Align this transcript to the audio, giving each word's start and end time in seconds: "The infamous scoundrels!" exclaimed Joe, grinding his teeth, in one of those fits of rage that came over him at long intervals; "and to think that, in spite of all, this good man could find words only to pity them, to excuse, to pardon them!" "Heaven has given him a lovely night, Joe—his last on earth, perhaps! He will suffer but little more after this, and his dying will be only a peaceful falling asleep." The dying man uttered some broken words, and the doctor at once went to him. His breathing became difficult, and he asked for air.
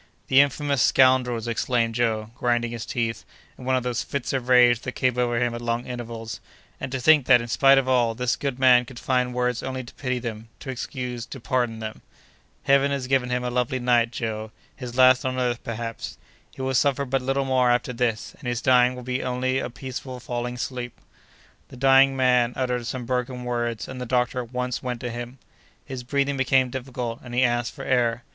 "The 0.29 0.41
infamous 0.41 0.81
scoundrels!" 0.81 1.47
exclaimed 1.47 1.93
Joe, 1.93 2.31
grinding 2.35 2.71
his 2.71 2.87
teeth, 2.87 3.23
in 3.55 3.65
one 3.65 3.75
of 3.75 3.83
those 3.83 4.01
fits 4.01 4.33
of 4.33 4.47
rage 4.49 4.79
that 4.79 4.93
came 4.93 5.15
over 5.15 5.39
him 5.39 5.53
at 5.53 5.61
long 5.61 5.85
intervals; 5.85 6.39
"and 6.79 6.91
to 6.91 6.99
think 6.99 7.27
that, 7.27 7.39
in 7.39 7.47
spite 7.47 7.77
of 7.77 7.87
all, 7.87 8.15
this 8.15 8.35
good 8.35 8.57
man 8.57 8.83
could 8.83 8.97
find 8.97 9.31
words 9.31 9.61
only 9.61 9.83
to 9.83 9.93
pity 9.93 10.17
them, 10.17 10.49
to 10.61 10.71
excuse, 10.71 11.27
to 11.27 11.39
pardon 11.39 11.77
them!" 11.77 12.01
"Heaven 12.63 12.89
has 12.89 13.05
given 13.05 13.29
him 13.29 13.43
a 13.43 13.51
lovely 13.51 13.77
night, 13.77 14.09
Joe—his 14.09 14.97
last 14.97 15.23
on 15.23 15.37
earth, 15.37 15.63
perhaps! 15.63 16.17
He 16.49 16.63
will 16.63 16.73
suffer 16.73 17.05
but 17.05 17.21
little 17.21 17.45
more 17.45 17.69
after 17.69 17.93
this, 17.93 18.33
and 18.39 18.47
his 18.47 18.59
dying 18.63 18.95
will 18.95 19.03
be 19.03 19.21
only 19.21 19.59
a 19.59 19.69
peaceful 19.69 20.19
falling 20.19 20.55
asleep." 20.55 20.99
The 21.67 21.77
dying 21.77 22.15
man 22.17 22.53
uttered 22.55 22.87
some 22.87 23.05
broken 23.05 23.43
words, 23.43 23.87
and 23.87 24.01
the 24.01 24.07
doctor 24.07 24.39
at 24.41 24.51
once 24.51 24.81
went 24.81 24.99
to 25.01 25.11
him. 25.11 25.37
His 25.85 26.01
breathing 26.03 26.37
became 26.37 26.71
difficult, 26.71 27.19
and 27.23 27.35
he 27.35 27.43
asked 27.43 27.75
for 27.75 27.83
air. 27.83 28.23